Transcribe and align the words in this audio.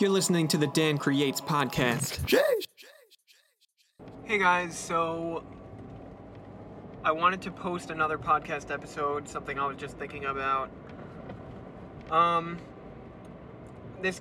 You're 0.00 0.10
listening 0.10 0.48
to 0.48 0.56
the 0.56 0.66
Dan 0.68 0.98
Creates 0.98 1.40
podcast. 1.40 2.18
Hey 4.24 4.38
guys, 4.38 4.76
so 4.76 5.44
I 7.04 7.12
wanted 7.12 7.42
to 7.42 7.50
post 7.50 7.90
another 7.90 8.18
podcast 8.18 8.70
episode, 8.70 9.28
something 9.28 9.58
I 9.58 9.66
was 9.66 9.76
just 9.76 9.98
thinking 9.98 10.24
about. 10.24 10.70
Um, 12.10 12.58
this 14.00 14.20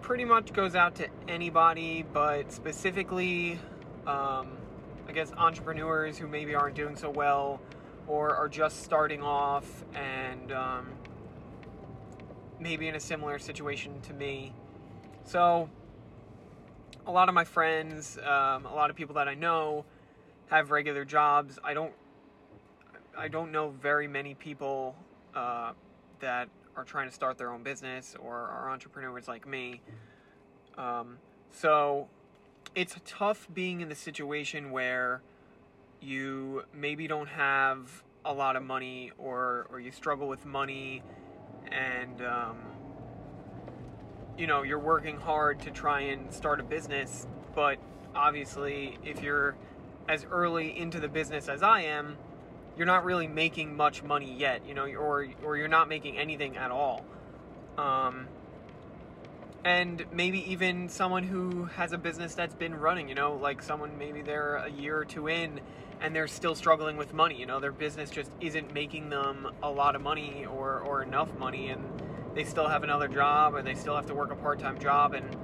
pretty 0.00 0.24
much 0.24 0.52
goes 0.52 0.74
out 0.74 0.94
to 0.96 1.08
anybody, 1.28 2.04
but 2.12 2.52
specifically, 2.52 3.58
um, 4.06 4.56
I 5.08 5.12
guess 5.14 5.32
entrepreneurs 5.36 6.18
who 6.18 6.26
maybe 6.26 6.54
aren't 6.54 6.74
doing 6.74 6.96
so 6.96 7.10
well 7.10 7.60
or 8.06 8.34
are 8.34 8.48
just 8.48 8.82
starting 8.82 9.22
off 9.22 9.84
and 9.94 10.52
um, 10.52 10.88
maybe 12.62 12.88
in 12.88 12.94
a 12.94 13.00
similar 13.00 13.38
situation 13.38 14.00
to 14.02 14.12
me. 14.14 14.54
So, 15.24 15.68
a 17.06 17.10
lot 17.10 17.28
of 17.28 17.34
my 17.34 17.44
friends, 17.44 18.18
um, 18.18 18.64
a 18.66 18.74
lot 18.74 18.90
of 18.90 18.96
people 18.96 19.16
that 19.16 19.28
I 19.28 19.34
know 19.34 19.84
have 20.48 20.70
regular 20.70 21.04
jobs. 21.04 21.58
I 21.64 21.74
don't, 21.74 21.92
I 23.18 23.28
don't 23.28 23.50
know 23.50 23.70
very 23.70 24.06
many 24.06 24.34
people 24.34 24.94
uh, 25.34 25.72
that 26.20 26.48
are 26.76 26.84
trying 26.84 27.08
to 27.08 27.14
start 27.14 27.36
their 27.38 27.50
own 27.50 27.62
business 27.62 28.14
or 28.18 28.36
are 28.36 28.70
entrepreneurs 28.70 29.28
like 29.28 29.46
me. 29.46 29.80
Um, 30.78 31.18
so, 31.50 32.08
it's 32.74 32.96
tough 33.04 33.48
being 33.52 33.80
in 33.80 33.88
the 33.88 33.94
situation 33.94 34.70
where 34.70 35.22
you 36.00 36.64
maybe 36.74 37.06
don't 37.06 37.28
have 37.28 38.02
a 38.24 38.32
lot 38.32 38.56
of 38.56 38.62
money 38.62 39.10
or 39.18 39.66
or 39.70 39.80
you 39.80 39.90
struggle 39.90 40.28
with 40.28 40.46
money 40.46 41.02
and 42.02 42.22
um, 42.22 42.58
you 44.36 44.46
know 44.46 44.62
you're 44.62 44.78
working 44.78 45.18
hard 45.18 45.60
to 45.60 45.70
try 45.70 46.00
and 46.00 46.32
start 46.32 46.60
a 46.60 46.62
business 46.62 47.26
but 47.54 47.78
obviously 48.14 48.98
if 49.04 49.22
you're 49.22 49.54
as 50.08 50.26
early 50.30 50.76
into 50.76 50.98
the 50.98 51.08
business 51.08 51.48
as 51.48 51.62
I 51.62 51.82
am 51.82 52.16
you're 52.76 52.86
not 52.86 53.04
really 53.04 53.28
making 53.28 53.76
much 53.76 54.02
money 54.02 54.34
yet 54.34 54.66
you 54.66 54.74
know 54.74 54.84
or 54.84 55.28
or 55.44 55.56
you're 55.56 55.68
not 55.68 55.88
making 55.88 56.18
anything 56.18 56.56
at 56.56 56.70
all. 56.70 57.04
Um, 57.78 58.28
and 59.64 60.04
maybe 60.12 60.50
even 60.50 60.88
someone 60.88 61.22
who 61.22 61.64
has 61.64 61.92
a 61.92 61.98
business 61.98 62.34
that's 62.34 62.54
been 62.54 62.74
running 62.74 63.08
you 63.08 63.14
know 63.14 63.34
like 63.34 63.62
someone 63.62 63.96
maybe 63.96 64.20
they're 64.20 64.56
a 64.56 64.70
year 64.70 64.98
or 64.98 65.04
two 65.04 65.28
in 65.28 65.60
and 66.00 66.14
they're 66.14 66.26
still 66.26 66.54
struggling 66.54 66.96
with 66.96 67.12
money 67.14 67.38
you 67.38 67.46
know 67.46 67.60
their 67.60 67.72
business 67.72 68.10
just 68.10 68.30
isn't 68.40 68.72
making 68.74 69.08
them 69.08 69.48
a 69.62 69.70
lot 69.70 69.94
of 69.94 70.02
money 70.02 70.44
or 70.46 70.80
or 70.80 71.02
enough 71.02 71.32
money 71.38 71.68
and 71.68 71.84
they 72.34 72.44
still 72.44 72.66
have 72.66 72.82
another 72.82 73.08
job 73.08 73.54
and 73.54 73.66
they 73.66 73.74
still 73.74 73.94
have 73.94 74.06
to 74.06 74.14
work 74.14 74.32
a 74.32 74.36
part-time 74.36 74.78
job 74.80 75.14
and 75.14 75.36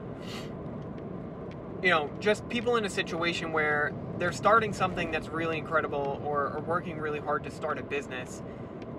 you 1.82 1.90
know 1.90 2.10
just 2.18 2.48
people 2.48 2.76
in 2.76 2.84
a 2.84 2.90
situation 2.90 3.52
where 3.52 3.92
they're 4.18 4.32
starting 4.32 4.72
something 4.72 5.12
that's 5.12 5.28
really 5.28 5.58
incredible 5.58 6.20
or, 6.24 6.54
or 6.54 6.60
working 6.66 6.98
really 6.98 7.20
hard 7.20 7.44
to 7.44 7.52
start 7.52 7.78
a 7.78 7.82
business 7.84 8.42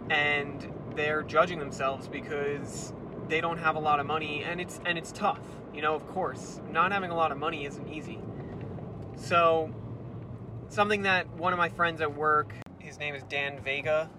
and 0.09 0.71
they're 0.95 1.23
judging 1.23 1.59
themselves 1.59 2.07
because 2.07 2.93
they 3.29 3.39
don't 3.39 3.59
have 3.59 3.75
a 3.75 3.79
lot 3.79 3.99
of 3.99 4.05
money 4.05 4.43
and 4.43 4.59
it's 4.59 4.79
and 4.85 4.97
it's 4.97 5.11
tough 5.11 5.39
you 5.73 5.81
know 5.81 5.95
of 5.95 6.05
course. 6.07 6.59
Not 6.71 6.91
having 6.91 7.11
a 7.11 7.15
lot 7.15 7.31
of 7.31 7.37
money 7.37 7.65
isn't 7.65 7.87
easy. 7.87 8.19
So 9.15 9.71
something 10.69 11.03
that 11.03 11.29
one 11.35 11.53
of 11.53 11.59
my 11.59 11.69
friends 11.69 12.01
at 12.01 12.15
work 12.15 12.53
his 12.79 12.99
name 12.99 13.15
is 13.15 13.23
dan 13.23 13.59
vega 13.63 14.09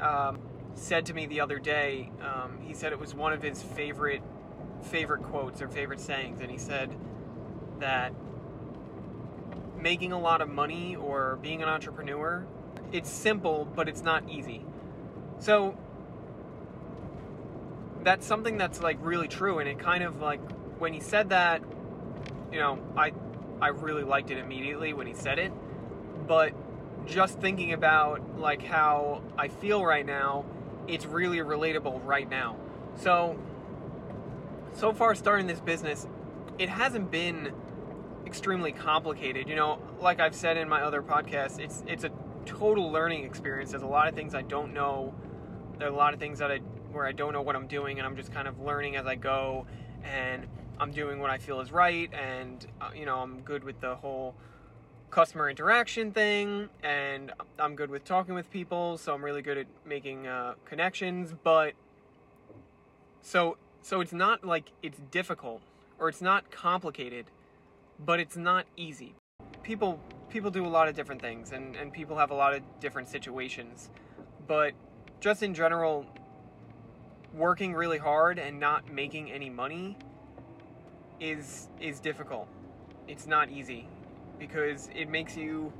um, 0.00 0.38
said 0.74 1.06
to 1.06 1.14
me 1.14 1.26
the 1.26 1.40
other 1.40 1.58
day 1.58 2.10
um, 2.20 2.58
he 2.60 2.74
said 2.74 2.92
it 2.92 2.98
was 2.98 3.14
one 3.14 3.32
of 3.32 3.42
his 3.42 3.62
favorite 3.62 4.22
favorite 4.82 5.22
quotes 5.22 5.60
or 5.60 5.68
favorite 5.68 6.00
sayings 6.00 6.40
and 6.40 6.50
he 6.50 6.58
said 6.58 6.94
that 7.80 8.12
making 9.76 10.12
a 10.12 10.18
lot 10.18 10.40
of 10.40 10.48
money 10.48 10.96
or 10.96 11.38
being 11.42 11.62
an 11.62 11.68
entrepreneur 11.68 12.46
it's 12.92 13.10
simple 13.10 13.66
but 13.74 13.88
it's 13.88 14.02
not 14.02 14.28
easy. 14.28 14.64
So 15.38 15.76
that's 18.04 18.26
something 18.26 18.56
that's 18.56 18.80
like 18.80 18.98
really 19.00 19.28
true 19.28 19.58
and 19.58 19.68
it 19.68 19.78
kind 19.78 20.04
of 20.04 20.20
like 20.20 20.40
when 20.78 20.92
he 20.92 21.00
said 21.00 21.30
that 21.30 21.62
you 22.52 22.58
know 22.58 22.78
i 22.96 23.12
i 23.60 23.68
really 23.68 24.04
liked 24.04 24.30
it 24.30 24.38
immediately 24.38 24.92
when 24.92 25.06
he 25.06 25.14
said 25.14 25.38
it 25.38 25.52
but 26.26 26.52
just 27.06 27.38
thinking 27.40 27.72
about 27.72 28.38
like 28.38 28.62
how 28.62 29.22
i 29.36 29.48
feel 29.48 29.84
right 29.84 30.06
now 30.06 30.44
it's 30.88 31.04
really 31.04 31.38
relatable 31.38 32.04
right 32.04 32.28
now. 32.28 32.56
So 32.96 33.38
so 34.74 34.92
far 34.92 35.14
starting 35.14 35.46
this 35.46 35.60
business 35.60 36.06
it 36.58 36.68
hasn't 36.68 37.10
been 37.10 37.52
extremely 38.26 38.70
complicated 38.70 39.48
you 39.48 39.56
know 39.56 39.80
like 40.00 40.20
i've 40.20 40.34
said 40.34 40.56
in 40.56 40.68
my 40.68 40.82
other 40.82 41.02
podcasts 41.02 41.58
it's 41.58 41.82
it's 41.86 42.04
a 42.04 42.10
total 42.44 42.90
learning 42.90 43.24
experience. 43.24 43.70
There's 43.70 43.82
a 43.82 43.86
lot 43.86 44.08
of 44.08 44.14
things 44.14 44.34
i 44.34 44.42
don't 44.42 44.72
know. 44.72 45.14
There 45.78 45.88
are 45.88 45.92
a 45.92 45.96
lot 45.96 46.14
of 46.14 46.20
things 46.20 46.38
that 46.38 46.50
i 46.50 46.60
where 46.92 47.06
I 47.06 47.12
don't 47.12 47.32
know 47.32 47.42
what 47.42 47.56
I'm 47.56 47.66
doing 47.66 47.98
and 47.98 48.06
I'm 48.06 48.16
just 48.16 48.32
kind 48.32 48.48
of 48.48 48.60
learning 48.60 48.96
as 48.96 49.06
I 49.06 49.14
go 49.14 49.66
and 50.04 50.46
I'm 50.80 50.92
doing 50.92 51.18
what 51.18 51.30
I 51.30 51.38
feel 51.38 51.60
is 51.60 51.72
right 51.72 52.10
and 52.12 52.66
uh, 52.80 52.90
you 52.94 53.06
know 53.06 53.18
I'm 53.18 53.40
good 53.40 53.64
with 53.64 53.80
the 53.80 53.96
whole 53.96 54.34
customer 55.10 55.48
interaction 55.48 56.12
thing 56.12 56.68
and 56.82 57.32
I'm 57.58 57.74
good 57.74 57.90
with 57.90 58.04
talking 58.04 58.34
with 58.34 58.50
people 58.50 58.98
so 58.98 59.14
I'm 59.14 59.24
really 59.24 59.42
good 59.42 59.58
at 59.58 59.66
making 59.86 60.26
uh, 60.26 60.54
connections 60.64 61.34
but 61.42 61.72
so 63.22 63.56
so 63.82 64.00
it's 64.00 64.12
not 64.12 64.44
like 64.44 64.72
it's 64.82 64.98
difficult 65.10 65.62
or 65.98 66.08
it's 66.08 66.22
not 66.22 66.50
complicated 66.50 67.26
but 68.04 68.20
it's 68.20 68.36
not 68.36 68.66
easy. 68.76 69.14
People 69.62 69.98
people 70.28 70.50
do 70.50 70.64
a 70.64 70.68
lot 70.68 70.88
of 70.88 70.94
different 70.94 71.20
things 71.20 71.52
and 71.52 71.74
and 71.74 71.92
people 71.92 72.16
have 72.16 72.30
a 72.30 72.34
lot 72.34 72.54
of 72.54 72.62
different 72.80 73.08
situations 73.08 73.90
but 74.46 74.72
just 75.20 75.42
in 75.42 75.54
general 75.54 76.06
working 77.34 77.74
really 77.74 77.98
hard 77.98 78.38
and 78.38 78.58
not 78.58 78.92
making 78.92 79.30
any 79.30 79.50
money 79.50 79.96
is 81.20 81.68
is 81.80 82.00
difficult. 82.00 82.48
It's 83.06 83.26
not 83.26 83.50
easy 83.50 83.88
because 84.38 84.88
it 84.94 85.08
makes 85.08 85.36
you 85.36 85.72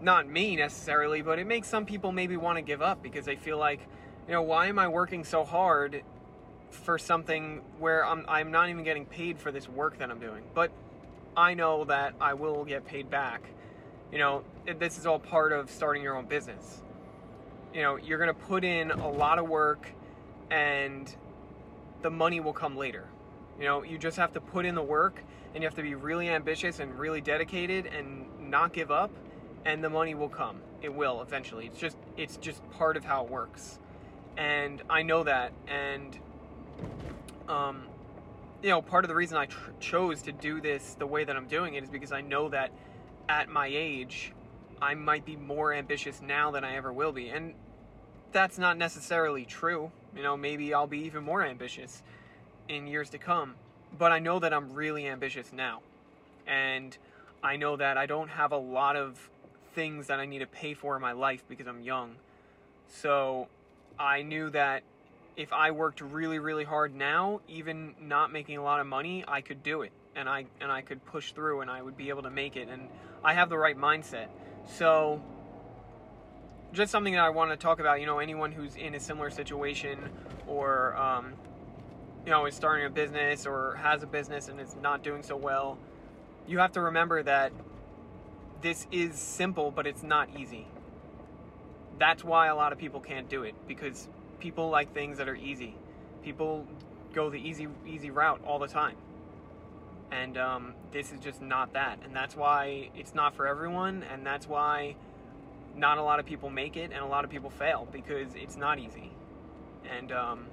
not 0.00 0.28
me 0.28 0.56
necessarily, 0.56 1.22
but 1.22 1.38
it 1.38 1.46
makes 1.46 1.68
some 1.68 1.84
people 1.84 2.12
maybe 2.12 2.36
want 2.36 2.56
to 2.56 2.62
give 2.62 2.82
up 2.82 3.02
because 3.02 3.24
they 3.24 3.36
feel 3.36 3.58
like, 3.58 3.80
you 4.26 4.32
know, 4.32 4.42
why 4.42 4.66
am 4.66 4.78
I 4.78 4.88
working 4.88 5.24
so 5.24 5.44
hard 5.44 6.02
for 6.70 6.98
something 6.98 7.62
where 7.78 8.04
I'm 8.04 8.24
I'm 8.28 8.50
not 8.50 8.68
even 8.68 8.84
getting 8.84 9.06
paid 9.06 9.38
for 9.38 9.52
this 9.52 9.68
work 9.68 9.98
that 9.98 10.10
I'm 10.10 10.20
doing. 10.20 10.44
But 10.54 10.70
I 11.36 11.54
know 11.54 11.84
that 11.84 12.14
I 12.20 12.34
will 12.34 12.64
get 12.64 12.84
paid 12.84 13.10
back. 13.10 13.42
You 14.12 14.18
know, 14.18 14.44
this 14.78 14.98
is 14.98 15.06
all 15.06 15.18
part 15.18 15.52
of 15.52 15.70
starting 15.70 16.02
your 16.02 16.16
own 16.16 16.26
business. 16.26 16.82
You 17.72 17.82
know, 17.82 17.96
you're 17.96 18.18
going 18.18 18.34
to 18.34 18.46
put 18.46 18.64
in 18.64 18.90
a 18.90 19.08
lot 19.08 19.38
of 19.38 19.48
work 19.48 19.86
and 20.50 21.14
the 22.02 22.10
money 22.10 22.40
will 22.40 22.52
come 22.52 22.76
later. 22.76 23.08
You 23.58 23.66
know, 23.66 23.82
you 23.82 23.98
just 23.98 24.16
have 24.16 24.32
to 24.32 24.40
put 24.40 24.64
in 24.64 24.74
the 24.74 24.82
work 24.82 25.22
and 25.54 25.62
you 25.62 25.66
have 25.68 25.76
to 25.76 25.82
be 25.82 25.94
really 25.94 26.28
ambitious 26.28 26.78
and 26.78 26.98
really 26.98 27.20
dedicated 27.20 27.86
and 27.86 28.26
not 28.50 28.72
give 28.72 28.90
up 28.90 29.10
and 29.64 29.84
the 29.84 29.90
money 29.90 30.14
will 30.14 30.28
come. 30.28 30.60
It 30.82 30.94
will 30.94 31.20
eventually. 31.20 31.66
It's 31.66 31.78
just 31.78 31.96
it's 32.16 32.36
just 32.36 32.68
part 32.70 32.96
of 32.96 33.04
how 33.04 33.24
it 33.24 33.30
works. 33.30 33.78
And 34.36 34.82
I 34.88 35.02
know 35.02 35.24
that 35.24 35.52
and 35.68 36.18
um 37.48 37.82
you 38.62 38.68
know, 38.70 38.82
part 38.82 39.04
of 39.04 39.08
the 39.08 39.14
reason 39.14 39.38
I 39.38 39.46
tr- 39.46 39.70
chose 39.80 40.22
to 40.22 40.32
do 40.32 40.60
this 40.60 40.94
the 40.98 41.06
way 41.06 41.24
that 41.24 41.36
I'm 41.36 41.46
doing 41.46 41.74
it 41.74 41.82
is 41.82 41.90
because 41.90 42.12
I 42.12 42.20
know 42.20 42.48
that 42.50 42.70
at 43.28 43.48
my 43.48 43.68
age 43.70 44.32
I 44.82 44.94
might 44.94 45.26
be 45.26 45.36
more 45.36 45.74
ambitious 45.74 46.22
now 46.22 46.50
than 46.50 46.64
I 46.64 46.76
ever 46.76 46.92
will 46.92 47.12
be. 47.12 47.28
And 47.28 47.54
that's 48.32 48.58
not 48.58 48.78
necessarily 48.78 49.44
true. 49.44 49.92
You 50.16 50.22
know, 50.22 50.36
maybe 50.36 50.74
I'll 50.74 50.86
be 50.86 51.00
even 51.00 51.24
more 51.24 51.42
ambitious 51.42 52.02
in 52.68 52.86
years 52.86 53.10
to 53.10 53.18
come. 53.18 53.54
But 53.96 54.12
I 54.12 54.18
know 54.18 54.38
that 54.38 54.52
I'm 54.52 54.72
really 54.72 55.06
ambitious 55.06 55.52
now. 55.52 55.82
And 56.46 56.96
I 57.42 57.56
know 57.56 57.76
that 57.76 57.96
I 57.96 58.06
don't 58.06 58.28
have 58.28 58.52
a 58.52 58.56
lot 58.56 58.96
of 58.96 59.30
things 59.74 60.08
that 60.08 60.20
I 60.20 60.26
need 60.26 60.40
to 60.40 60.46
pay 60.46 60.74
for 60.74 60.96
in 60.96 61.02
my 61.02 61.12
life 61.12 61.44
because 61.48 61.66
I'm 61.66 61.80
young. 61.80 62.16
So 62.88 63.48
I 63.98 64.22
knew 64.22 64.50
that 64.50 64.82
if 65.36 65.52
I 65.52 65.70
worked 65.70 66.00
really, 66.00 66.38
really 66.38 66.64
hard 66.64 66.94
now, 66.94 67.40
even 67.48 67.94
not 68.00 68.32
making 68.32 68.58
a 68.58 68.62
lot 68.62 68.80
of 68.80 68.86
money, 68.86 69.24
I 69.26 69.40
could 69.40 69.62
do 69.62 69.82
it. 69.82 69.92
And 70.16 70.28
I 70.28 70.46
and 70.60 70.72
I 70.72 70.82
could 70.82 71.04
push 71.06 71.32
through 71.32 71.60
and 71.60 71.70
I 71.70 71.80
would 71.80 71.96
be 71.96 72.08
able 72.08 72.22
to 72.22 72.30
make 72.30 72.56
it. 72.56 72.68
And 72.68 72.88
I 73.24 73.34
have 73.34 73.48
the 73.48 73.56
right 73.56 73.78
mindset. 73.78 74.26
So 74.66 75.22
just 76.72 76.92
something 76.92 77.14
that 77.14 77.22
I 77.22 77.30
want 77.30 77.50
to 77.50 77.56
talk 77.56 77.80
about. 77.80 78.00
You 78.00 78.06
know, 78.06 78.18
anyone 78.18 78.52
who's 78.52 78.76
in 78.76 78.94
a 78.94 79.00
similar 79.00 79.30
situation 79.30 79.98
or, 80.46 80.96
um, 80.96 81.32
you 82.24 82.30
know, 82.30 82.46
is 82.46 82.54
starting 82.54 82.86
a 82.86 82.90
business 82.90 83.46
or 83.46 83.76
has 83.76 84.02
a 84.02 84.06
business 84.06 84.48
and 84.48 84.60
is 84.60 84.76
not 84.80 85.02
doing 85.02 85.22
so 85.22 85.36
well, 85.36 85.78
you 86.46 86.58
have 86.58 86.72
to 86.72 86.80
remember 86.80 87.22
that 87.22 87.52
this 88.60 88.86
is 88.92 89.14
simple, 89.14 89.70
but 89.70 89.86
it's 89.86 90.02
not 90.02 90.28
easy. 90.38 90.66
That's 91.98 92.24
why 92.24 92.48
a 92.48 92.54
lot 92.54 92.72
of 92.72 92.78
people 92.78 93.00
can't 93.00 93.28
do 93.28 93.42
it 93.42 93.54
because 93.66 94.08
people 94.38 94.70
like 94.70 94.92
things 94.94 95.18
that 95.18 95.28
are 95.28 95.36
easy. 95.36 95.76
People 96.22 96.66
go 97.12 97.30
the 97.30 97.38
easy 97.38 97.68
easy 97.86 98.10
route 98.10 98.40
all 98.46 98.58
the 98.58 98.68
time. 98.68 98.96
And 100.10 100.36
um, 100.36 100.74
this 100.90 101.12
is 101.12 101.20
just 101.20 101.40
not 101.40 101.74
that, 101.74 102.00
and 102.04 102.14
that's 102.14 102.34
why 102.34 102.90
it's 102.96 103.14
not 103.14 103.36
for 103.36 103.46
everyone, 103.46 104.02
and 104.12 104.26
that's 104.26 104.48
why 104.48 104.96
not 105.76 105.98
a 105.98 106.02
lot 106.02 106.20
of 106.20 106.26
people 106.26 106.50
make 106.50 106.76
it 106.76 106.90
and 106.92 107.02
a 107.02 107.06
lot 107.06 107.24
of 107.24 107.30
people 107.30 107.50
fail 107.50 107.88
because 107.90 108.34
it's 108.34 108.56
not 108.56 108.78
easy. 108.78 109.10
And 109.90 110.12
um, 110.12 110.46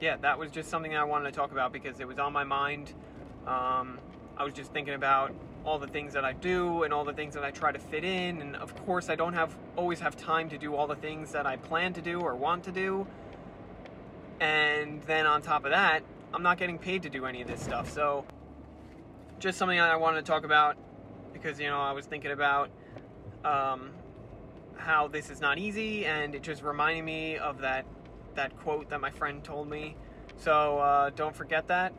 yeah, 0.00 0.16
that 0.18 0.38
was 0.38 0.50
just 0.50 0.68
something 0.68 0.94
I 0.96 1.04
wanted 1.04 1.32
to 1.32 1.36
talk 1.36 1.52
about 1.52 1.72
because 1.72 2.00
it 2.00 2.06
was 2.06 2.18
on 2.18 2.32
my 2.32 2.44
mind. 2.44 2.92
Um, 3.46 3.98
I 4.36 4.44
was 4.44 4.52
just 4.52 4.72
thinking 4.72 4.94
about 4.94 5.32
all 5.64 5.78
the 5.78 5.86
things 5.86 6.12
that 6.12 6.24
I 6.24 6.32
do 6.32 6.84
and 6.84 6.92
all 6.92 7.04
the 7.04 7.12
things 7.12 7.34
that 7.34 7.44
I 7.44 7.50
try 7.50 7.72
to 7.72 7.78
fit 7.78 8.04
in, 8.04 8.40
and 8.40 8.54
of 8.56 8.74
course, 8.84 9.08
I 9.08 9.16
don't 9.16 9.32
have 9.32 9.56
always 9.74 9.98
have 10.00 10.16
time 10.16 10.48
to 10.50 10.58
do 10.58 10.74
all 10.74 10.86
the 10.86 10.96
things 10.96 11.32
that 11.32 11.46
I 11.46 11.56
plan 11.56 11.92
to 11.94 12.02
do 12.02 12.20
or 12.20 12.36
want 12.36 12.64
to 12.64 12.72
do. 12.72 13.06
And 14.40 15.02
then 15.02 15.26
on 15.26 15.42
top 15.42 15.64
of 15.64 15.70
that, 15.70 16.02
I'm 16.32 16.42
not 16.42 16.58
getting 16.58 16.78
paid 16.78 17.02
to 17.02 17.10
do 17.10 17.24
any 17.24 17.40
of 17.42 17.48
this 17.48 17.62
stuff. 17.62 17.90
So, 17.90 18.24
just 19.38 19.58
something 19.58 19.80
I 19.80 19.96
wanted 19.96 20.24
to 20.24 20.30
talk 20.30 20.44
about 20.44 20.76
because 21.32 21.58
you 21.58 21.66
know 21.66 21.80
I 21.80 21.92
was 21.92 22.06
thinking 22.06 22.30
about 22.30 22.70
um, 23.46 23.90
how 24.76 25.08
this 25.08 25.30
is 25.30 25.40
not 25.40 25.58
easy, 25.58 26.04
and 26.04 26.34
it 26.34 26.42
just 26.42 26.62
reminded 26.62 27.04
me 27.04 27.38
of 27.38 27.60
that 27.60 27.86
that 28.34 28.56
quote 28.58 28.90
that 28.90 29.00
my 29.00 29.10
friend 29.10 29.42
told 29.42 29.68
me. 29.68 29.96
So 30.36 30.78
uh, 30.78 31.10
don't 31.10 31.34
forget 31.34 31.68
that. 31.68 31.94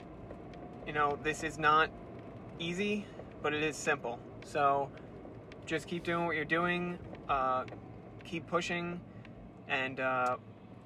You 0.85 0.93
know, 0.93 1.17
this 1.23 1.43
is 1.43 1.57
not 1.57 1.89
easy, 2.59 3.05
but 3.41 3.53
it 3.53 3.63
is 3.63 3.75
simple. 3.75 4.19
So 4.45 4.89
just 5.65 5.87
keep 5.87 6.03
doing 6.03 6.25
what 6.25 6.35
you're 6.35 6.45
doing, 6.45 6.99
uh, 7.27 7.65
keep 8.23 8.45
pushing, 8.47 9.01
and 9.67 9.99
uh, 9.99 10.37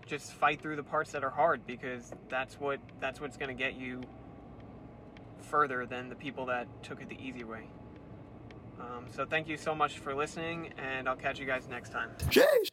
just 0.05 0.33
fight 0.33 0.61
through 0.61 0.77
the 0.77 0.83
parts 0.83 1.11
that 1.11 1.23
are 1.23 1.29
hard 1.29 1.65
because 1.67 2.13
that's 2.29 2.59
what 2.59 2.79
that's 2.99 3.19
what's 3.19 3.37
going 3.37 3.55
to 3.55 3.63
get 3.63 3.75
you 3.75 4.01
further 5.41 5.85
than 5.85 6.07
the 6.07 6.15
people 6.15 6.45
that 6.45 6.67
took 6.83 7.01
it 7.01 7.09
the 7.09 7.19
easy 7.21 7.43
way. 7.43 7.67
Um, 8.81 9.05
so 9.11 9.25
thank 9.25 9.47
you 9.47 9.57
so 9.57 9.75
much 9.75 9.99
for 9.99 10.15
listening, 10.15 10.73
and 10.77 11.07
I'll 11.07 11.15
catch 11.15 11.39
you 11.39 11.45
guys 11.45 11.67
next 11.69 11.91
time. 11.91 12.09
Jeez. 12.29 12.70